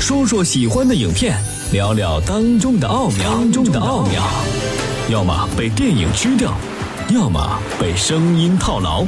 [0.00, 1.38] 说说喜欢的影片，
[1.72, 3.30] 聊聊当中的奥妙。
[3.30, 4.24] 当中的奥妙，
[5.10, 6.52] 要么被电影吃掉，
[7.10, 9.04] 要么被声音套牢。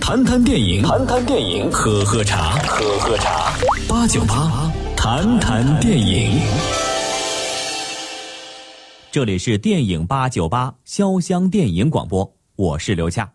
[0.00, 3.52] 谈谈电影，谈谈电影，喝喝茶，喝喝茶。
[3.86, 6.40] 八九八，谈谈电影。
[9.12, 13.30] 这里是电影八九八潇湘电影广播，我是刘恰。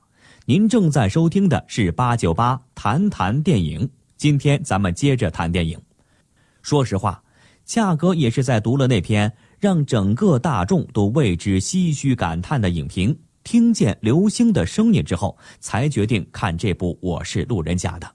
[0.46, 3.88] 您正在收听的是八九八谈谈电影。
[4.18, 5.80] 今天咱们接着谈电影。
[6.62, 7.24] 说实话，
[7.66, 18.12] 恰哥也是在读了那篇让整个大众都为之唏嘘感叹的影评，听见刘星的声音之后，才决定看这部《我是路人甲》的。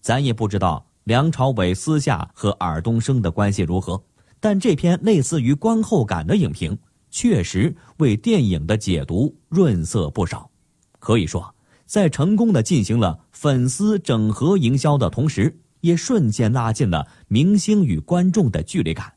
[0.00, 4.02] 咱也不知道梁朝伟私下和尔冬升的关系如何，
[4.40, 6.78] 但这篇类似于观后感的影评，
[7.10, 10.50] 确实为电影的解读润色不少。
[10.98, 11.54] 可以说，
[11.84, 15.58] 在成功的进行了粉丝整合营销的同时。
[15.80, 19.12] 也瞬间拉近了明星与观众的距离感，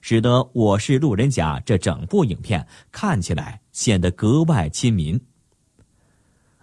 [0.00, 5.20] 使得《我是路人甲》这整部影片看起来显得格外亲民。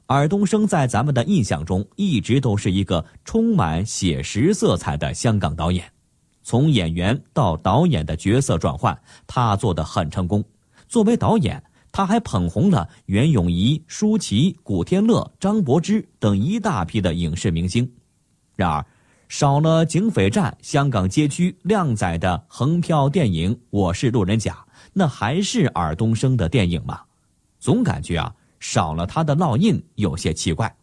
[0.08, 5.90] 尔冬升在咱们的印象中一直都是一个充满写实色彩的香港导演，
[6.44, 10.44] 从演员到导演的角色转换，他做得很成功。
[10.90, 11.64] 作为导演，
[11.94, 17.90] 他还捧红了袁咏仪、舒淇、古天乐、张柏芝等一大批的影视明星。
[18.58, 18.86] 然而，
[19.32, 24.52] 少了警匪战、香港街区靓仔的横漂电影《我是路人甲》，
[24.92, 27.00] 那还是尔冬升的电影吗？
[27.58, 30.76] 总感觉啊，少了他的烙印有些奇怪。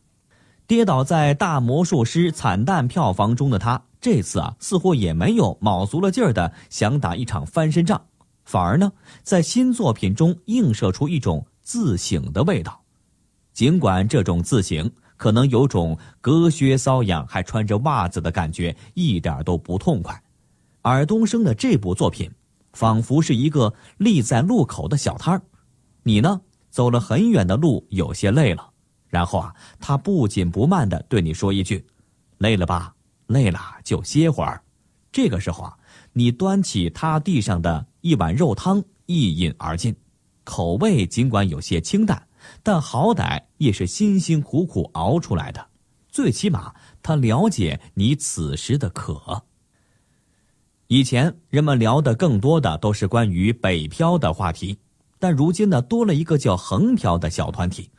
[0.67, 8.01] 跌倒在大魔术师惨淡票房中的他，这次啊，似乎也没有卯足了劲儿的想打一场翻身仗，
[8.47, 8.91] 反而呢，
[9.23, 12.81] 在新作品中映射出一种自省的味道。
[13.53, 14.91] 尽管这种自省。
[15.19, 20.19] 可能有种隔靴搔痒还穿着袜子的感觉，一点都不痛快。
[20.83, 22.31] 尔冬升的这部作品，
[22.73, 25.43] 仿佛是一个立在路口的小摊儿。
[26.05, 28.71] 你呢，走了很远的路，有些累了。
[29.09, 31.85] 然后啊，他不紧不慢地对你说一句
[32.39, 32.95] ：“累了吧？
[33.27, 34.63] 累了就歇会儿。”
[35.11, 35.77] 这个时候啊，
[36.13, 39.97] 你端起他地上的一碗肉汤，一饮而尽，
[40.45, 42.28] 口味尽管有些清淡。
[42.63, 45.67] 但好歹也是辛辛苦苦熬出来的，
[46.11, 49.45] 最起码他了解你此时的渴。
[50.87, 54.79] 以前人们聊的更多的都是关于北漂的话题，
[55.19, 57.91] 但如今呢，多了一个叫横漂的小团体，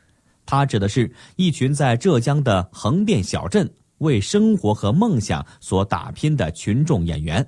[0.44, 7.46] 它指的是一群在浙江的横店小镇为生活和梦想所打拼的群众演员，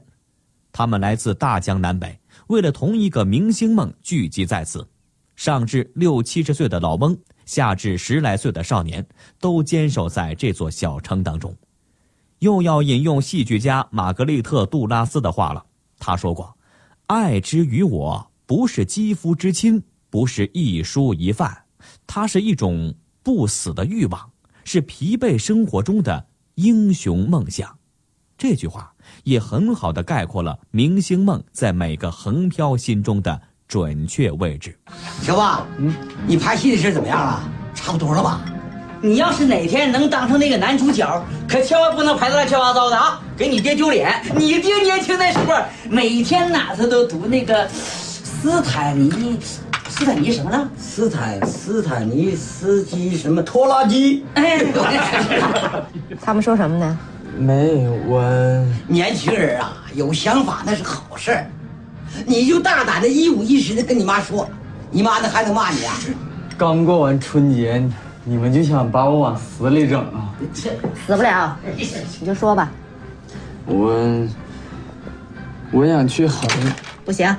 [0.70, 4.86] 他们来自大江南北，为了同一个明星梦聚集在此。
[5.36, 9.06] 上至六七十岁的老翁，下至十来岁的少年，
[9.40, 11.56] 都坚守在这座小城当中。
[12.40, 15.64] 又要引用戏剧家玛格丽特·杜拉斯的话了，
[15.98, 16.56] 他说过
[17.06, 21.64] ：“爱之于我，不是肌肤之亲，不是一蔬一饭，
[22.06, 24.30] 它是一种不死的欲望，
[24.64, 26.26] 是疲惫生活中的
[26.56, 27.78] 英雄梦想。”
[28.36, 28.92] 这句话
[29.22, 33.40] 也很好的概括了明星梦在每个横漂心中的。
[33.72, 34.76] 准确位置，
[35.22, 35.42] 小子，
[35.78, 35.94] 嗯，
[36.26, 37.42] 你拍戏的事怎么样了？
[37.74, 38.42] 差不多了吧？
[39.00, 44.12] 你要是哪天能当上那个男主角，可千万不能拍的乱七八糟的啊，给你爹丢脸。
[44.36, 45.54] 你爹年轻的时候，
[45.88, 49.38] 每天哪他都读那个斯坦尼，
[49.88, 50.68] 斯坦尼什么了？
[50.76, 54.22] 斯坦斯坦尼斯基什么拖拉机？
[54.34, 54.62] 哎，
[56.20, 56.98] 他们说什么呢？
[57.38, 58.22] 没，我
[58.86, 61.50] 年轻人啊，有想法那是好事儿。
[62.26, 64.48] 你就大胆的一五一十的跟你妈说，
[64.90, 65.94] 你妈那还能骂你啊？
[66.56, 67.82] 刚过完春节，
[68.24, 70.34] 你们就想把我往死里整啊？
[71.06, 71.56] 死不了，
[72.20, 72.70] 你就说吧。
[73.66, 74.28] 我
[75.72, 76.48] 我想去横。
[77.04, 77.34] 不行。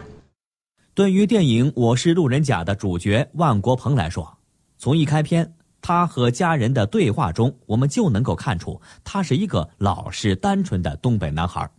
[0.94, 4.38] 对于电影《我是路人甲》的主角万国鹏来说，
[4.78, 11.70] 从一开篇他和家人的对话中，我们就能够看出他是一个老实单纯的东北男孩。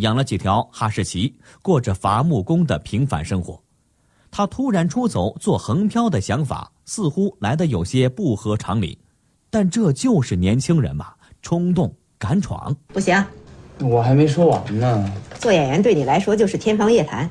[0.00, 3.62] 养了几条哈士奇，过着伐木工的平凡生活。
[4.30, 8.98] 他突然出走做横漂的想法，似乎来的有些不合常理。
[9.50, 12.74] 但这就是年轻人嘛，冲动敢闯。
[12.88, 13.24] 不行，
[13.80, 15.12] 我还没说完呢。
[15.38, 17.28] 做演员对你来说就是天方夜谭。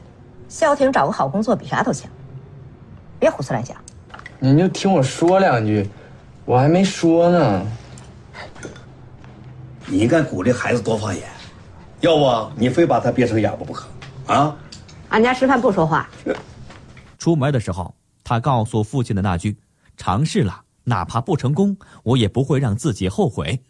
[0.49, 2.09] 消停找个好工作比啥都强。
[3.19, 3.77] 别胡思乱想。
[4.39, 5.87] 您就听我说两句，
[6.43, 7.65] 我还没说呢。
[9.85, 11.23] 你应该鼓励孩子多发言。
[12.01, 13.87] 要不你非把他憋成哑巴不可
[14.27, 14.55] 啊！
[15.09, 16.09] 俺家吃饭不说话。
[17.17, 17.93] 出门的时候，
[18.23, 19.57] 他告诉父亲的那句
[19.97, 23.61] ：“尝试了，哪怕不成功，我也不会让自己后悔。”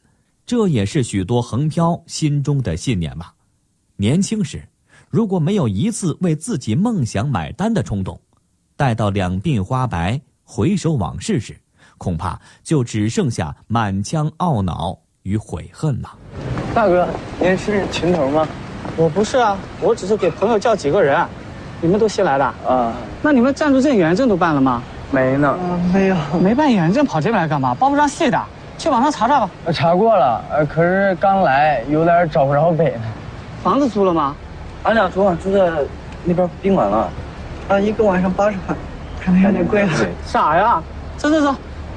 [0.45, 3.33] 这也是许多横漂心中的信念吧。
[3.95, 4.67] 年轻时，
[5.09, 8.19] 如果没有一次为自己梦想买单的冲动，
[8.75, 11.59] 待到两鬓花白，回首往事时，
[11.97, 16.17] 恐怕就只剩下满腔懊恼与悔恨了。
[16.79, 17.05] 大哥，
[17.41, 18.47] 您是群头吗？
[18.95, 21.21] 我不是啊，我只是给朋友叫几个人。
[21.81, 22.93] 你们都新来的啊？
[23.21, 24.81] 那你们暂住证、远证都办了吗？
[25.11, 25.59] 没呢。
[25.93, 26.15] 没有。
[26.41, 27.75] 没办远证跑这边来干嘛？
[27.75, 28.41] 报不上戏的，
[28.77, 29.49] 去网上查查吧。
[29.73, 33.01] 查过了，呃，可是刚来，有点找不着北呢。
[33.61, 34.33] 房子租了吗？
[34.83, 35.69] 俺俩昨晚住在
[36.23, 37.09] 那边宾馆了，
[37.67, 38.73] 啊，一个晚上八十块，
[39.21, 39.91] 可能有点贵了。
[40.25, 40.81] 傻呀！
[41.17, 41.53] 走走走，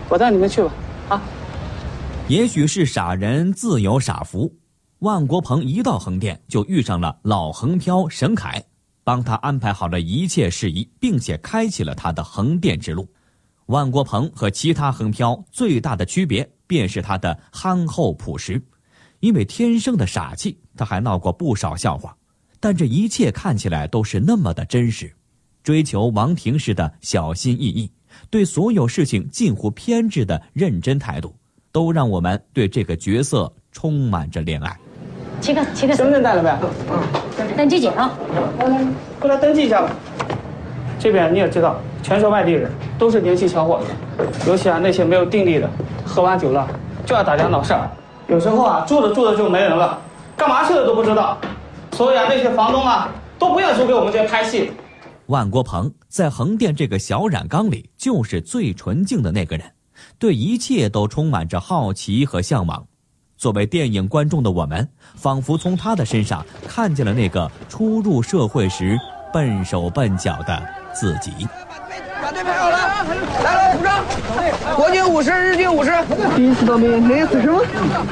[0.09, 0.71] 我带你们去吧。
[1.11, 1.23] 啊。
[2.27, 4.51] 也许是傻人自有傻福，
[5.03, 8.63] 万国鹏一到横店就遇上了老横漂沈凯。
[9.03, 13.09] 帮他安排好了一切事宜，并且开启了他的横店之路。
[13.67, 18.63] 万国鹏和其他横漂最大的区别便是他的憨厚朴实，
[19.19, 22.17] 因为天生的傻气，他还闹过不少笑话。
[22.61, 25.13] 但这一切看起来都是那么的真实，
[25.65, 27.91] 追求王庭式的小心翼翼，
[28.31, 31.35] 对所有事情近乎偏执的认真态度，
[31.73, 34.79] 都让我们对这个角色充满着怜爱。
[35.43, 35.95] 七个，七个。
[35.97, 36.51] 身份证带了没？
[36.89, 38.13] 嗯，登记检啊。
[38.61, 38.81] 来来，
[39.19, 39.91] 过来登记一下吧。
[41.01, 45.69] 这边你也知道，全是外地人，都是年轻小伙子，尤其啊那些没有定力的，
[46.07, 46.69] 喝完酒了
[47.05, 47.91] 就要打架闹事儿，
[48.29, 50.01] 有时候啊住着住着就没人了，
[50.37, 51.37] 干嘛去了都不知道。
[51.91, 54.71] 所以啊那些房东啊都不愿租给我们这些拍戏。
[55.27, 59.67] 万国鹏在横店这个小染缸里就是最纯净的那个人，
[60.21, 62.87] 对一切都充满着好奇和向往。
[63.43, 68.97] 作为电影观众的我们，仿佛从他的身上看见了那个初入社会时
[69.33, 70.63] 笨手笨脚的
[70.95, 71.33] 自己。
[72.23, 72.79] 把队排好了，
[73.43, 74.05] 来来鼓掌！
[74.77, 75.91] 国军五十，日军五十。
[76.37, 77.61] 第一次当兵，没死什么？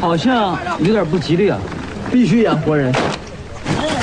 [0.00, 1.60] 好像有点不吉利啊！
[2.10, 2.92] 必须演活人。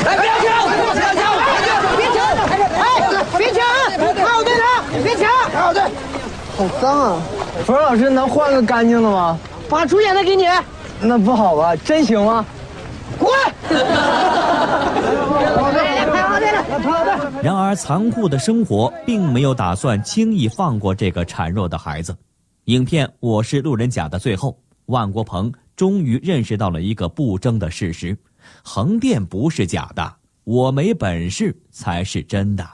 [0.06, 0.70] 来，别抢！
[0.70, 1.20] 别抢！
[1.98, 2.24] 别抢！
[2.80, 2.88] 哎，
[3.38, 3.62] 别抢！
[4.16, 4.64] 排好队了，
[5.04, 5.28] 别抢！
[5.52, 5.84] 排好队。
[6.58, 7.22] 好脏啊！
[7.66, 9.38] 冯老师，能换个干净的吗？
[9.70, 10.48] 把主演的给你。
[11.02, 11.76] 那不好吧？
[11.76, 12.46] 真行吗？
[13.18, 13.30] 滚！
[17.44, 22.16] 然而，残酷的生活并没有打算轻易放过这个孱弱的孩子。
[22.66, 24.58] 影片《我是路人甲》的最后，
[24.88, 28.18] 万国鹏终于认识到了一个不争的事实：
[28.64, 32.68] 横店不是假的，我没本事才是真的。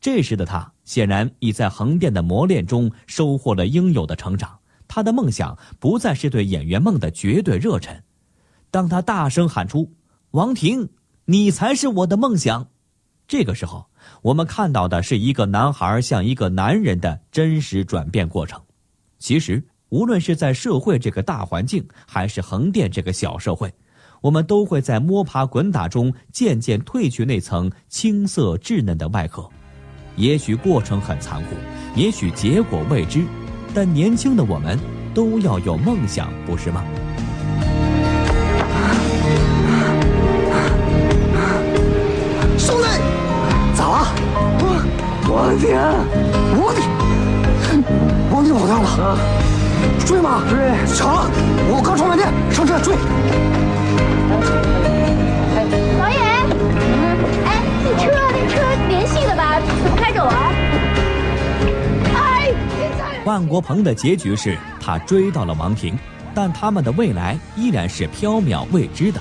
[0.00, 4.50] 这时的他显然已在横店的磨练中收获了应有的成长。
[4.94, 8.02] 他的梦想不再是对演员梦的绝对热忱。
[8.70, 9.90] 当他大声喊出
[10.32, 10.90] “王婷，
[11.24, 12.68] 你才是我的梦想”，
[13.26, 13.86] 这个时候，
[14.20, 18.60] 我们看到的是一个男孩向一个男人的真实转变过程。
[19.18, 23.72] 其实，无论是在社会这个大环境，还是横店这个小社会，
[24.20, 29.48] 我们都会在摸爬滚打中渐渐褪去那层青涩稚嫩的外壳。
[30.16, 31.56] 也许过程很残酷，
[31.96, 33.24] 也许结果未知。
[33.74, 34.78] 但年轻的我们
[35.14, 36.84] 都要有梦想，不是吗？
[42.58, 42.86] 兄弟，
[43.74, 44.06] 咋了？
[45.30, 45.80] 王天，
[46.60, 46.84] 王婷，
[48.30, 49.18] 王婷跑掉了，
[50.04, 50.42] 追吗？
[50.50, 50.58] 追，
[50.94, 51.30] 抢！
[51.70, 52.94] 我刚充完电，上车追。
[63.24, 65.96] 万国鹏的结局是他追到了王婷，
[66.34, 69.20] 但他们的未来依然是缥缈未知的。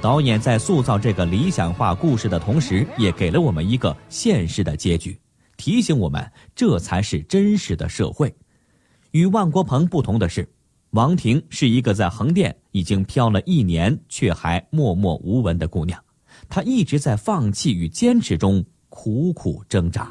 [0.00, 5.16] 导演在塑造这个理想化故事的同时，也给了我们一个现实的结局，
[5.56, 8.34] 提醒我们这才是真实的社会。
[9.12, 10.48] 与万国鹏不同的是，
[10.90, 15.96] 王婷是一个在横店已经漂了一年却还默默无闻的姑娘，
[16.48, 20.10] 她一直在放弃与坚持中苦苦挣扎。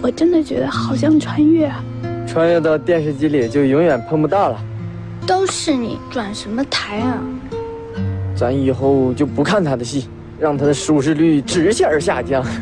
[0.00, 1.84] 我真的觉得好像穿越啊！
[2.26, 4.58] 穿越到电视机里就永远碰不到了。
[5.26, 7.18] 都是你转什么台啊？
[8.34, 10.08] 咱以后就不看他的戏，
[10.38, 12.42] 让他的收视率直线下降。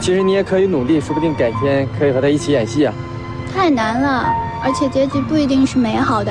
[0.00, 2.92] 其实你也可以努力，说不定改天可以和他一起演戏啊。
[3.54, 4.30] 太难了，
[4.62, 6.30] 而且结局不一定是美好的。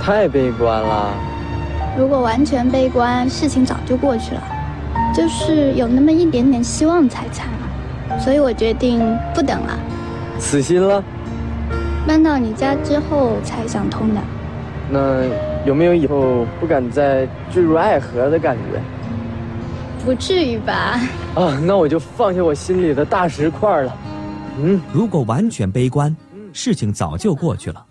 [0.00, 1.12] 太悲观了。
[1.98, 4.42] 如果完全悲观，事情早就过去了。
[5.12, 7.48] 就是有那么一点点希望才惨。
[8.22, 9.00] 所以我决定
[9.34, 9.78] 不等了，
[10.38, 11.02] 死心了。
[12.06, 14.20] 搬到你家之后才想通的。
[14.90, 15.24] 那
[15.64, 18.80] 有没有以后不敢再坠入爱河的感觉？
[20.04, 21.00] 不至于吧？
[21.34, 23.96] 啊，那我就放下我心里的大石块了。
[24.58, 26.14] 嗯，如果完全悲观，
[26.52, 27.84] 事情早就过去了。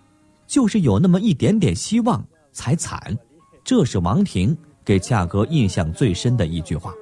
[0.46, 2.22] 就是有那么一点点希望
[2.52, 3.00] 才惨，
[3.64, 6.92] 这是王婷给恰哥印象最深的一句话。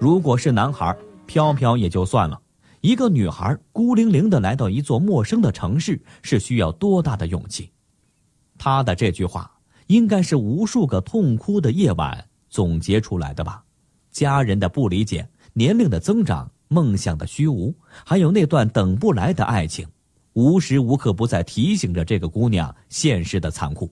[0.00, 2.38] 如果是男孩，飘飘也就算了，
[2.84, 7.70] 一个女孩孤零零的来到一座陌生的城市，是需要多大的勇气？
[8.58, 9.50] 他的这句话，
[9.86, 13.64] 应该是无数个痛哭的夜晚总结出来的吧？
[14.10, 17.74] 家人的不理解，年龄的增长，梦想的虚无，
[18.04, 19.88] 还有那段等不来的爱情，
[20.34, 23.90] 无时无刻不在提醒着这个姑娘现实的残酷。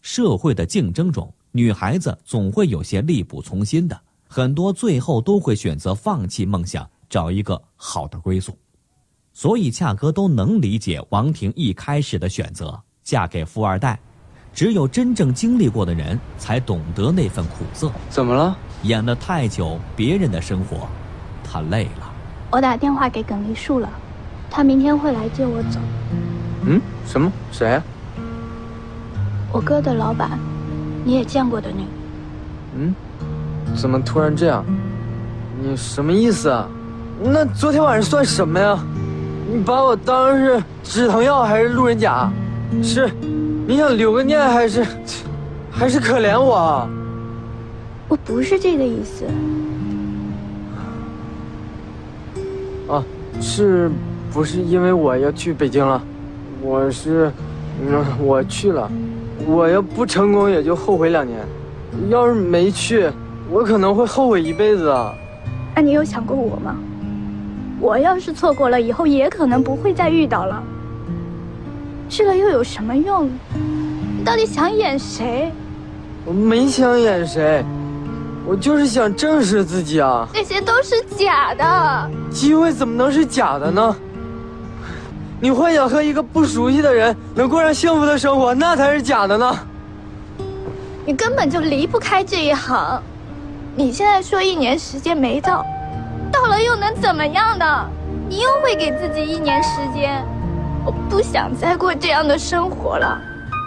[0.00, 8.56] 社会的竞争中，女孩子总会有些力不从心的，很多最后都会选择放弃梦想，找一个好的归宿。
[9.32, 13.98] 所以恰哥都能理解王婷一开始的选择，嫁给富二代。
[14.52, 17.90] 只有真正经历过的人，才懂得那份苦涩。
[18.08, 18.56] 怎么了？
[18.82, 20.88] 演了太久别人的生活，
[21.44, 22.12] 他累了。
[22.50, 23.88] 我打电话给耿黎树了，
[24.50, 25.78] 他明天会来接我走。
[26.66, 26.80] 嗯？
[27.06, 27.30] 什么？
[27.52, 27.82] 谁啊？
[29.52, 30.38] 我哥的老板，
[31.04, 31.84] 你也见过的女。
[32.74, 32.94] 嗯？
[33.76, 34.64] 怎么突然这样？
[35.62, 36.68] 你什么意思啊？
[37.22, 38.82] 那昨天晚上算什么呀？
[39.52, 42.30] 你把我当是止疼药还是路人甲？
[42.82, 43.10] 是，
[43.66, 44.86] 你想留个念还是，
[45.70, 46.88] 还是可怜我？
[48.08, 49.26] 我不是这个意思。
[52.90, 53.04] 啊，
[53.38, 53.90] 是，
[54.32, 56.00] 不是因为我要去北京了？
[56.62, 57.30] 我是，
[57.82, 58.90] 嗯，我去了，
[59.46, 61.38] 我要不成功也就后悔两年，
[62.08, 63.10] 要是没去，
[63.50, 65.12] 我可能会后悔一辈子啊。
[65.76, 66.76] 那你有想过我吗？
[67.80, 70.62] 我要是错过了，以后也可能不会再遇到了。
[72.10, 73.30] 去了又有什么用？
[74.18, 75.50] 你到底想演谁？
[76.26, 77.64] 我没想演谁。
[78.46, 80.26] 我就是想正视自己啊！
[80.34, 83.96] 那些都是假的，机会怎么能是假的呢？
[85.40, 89.58] 你幻想和一个不熟悉的人能过上幸福的生活，那才是假的呢。
[91.06, 93.00] 你根本就离不开这一行。
[93.76, 95.64] 你现在说一年时间没到，
[96.40, 97.86] 到了又能怎么样呢？
[98.26, 100.24] 你又会给自己一年时间。
[100.86, 103.20] 我不想再过这样的生活了。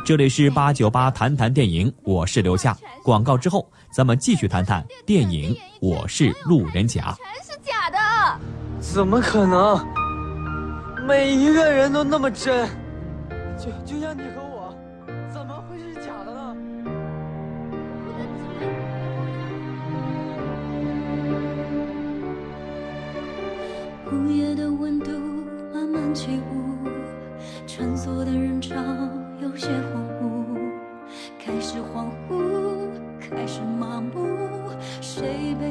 [0.03, 2.75] 这里是八九八谈谈电影，我是刘夏。
[3.03, 7.01] 广告之后，咱们继续谈谈电影《我是路人甲》。
[7.18, 8.39] 全是假的，
[8.80, 9.80] 怎么可能？
[11.06, 12.68] 每一个人都那么真，
[13.56, 14.42] 就就像你和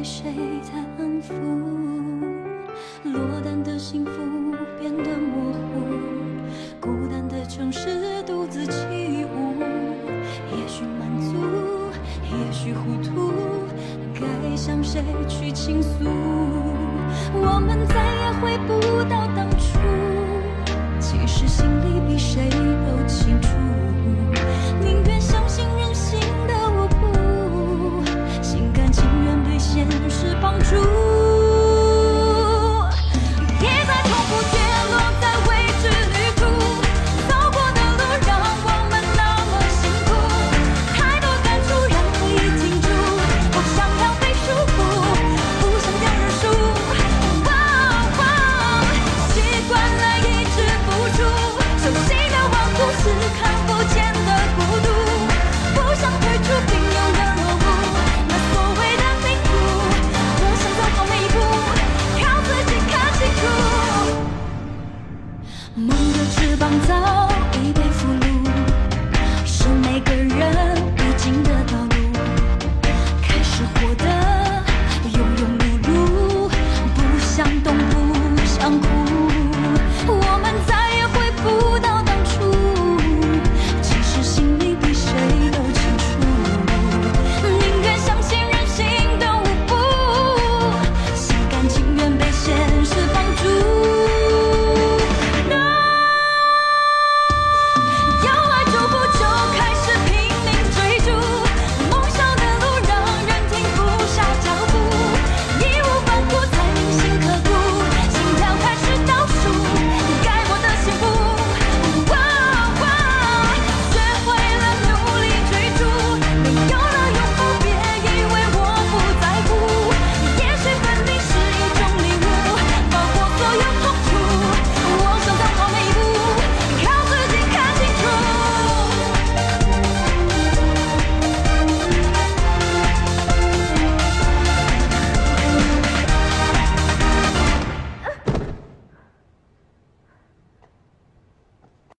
[0.02, 0.32] 谁
[0.62, 1.32] 在安抚？
[3.04, 4.10] 落单的幸福
[4.80, 5.80] 变得模糊，
[6.80, 8.72] 孤单的城市独自起
[9.24, 9.62] 舞。
[10.50, 11.36] 也许满足，
[12.24, 13.32] 也许糊涂，
[14.12, 15.88] 该向谁去倾诉？
[17.34, 19.78] 我们再也回不到当初，
[20.98, 23.48] 其实心里比谁都清楚。
[30.52, 31.01] 帮助